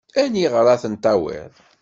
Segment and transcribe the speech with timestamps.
[0.21, 1.53] Aniɣer ad ten-tawiḍ?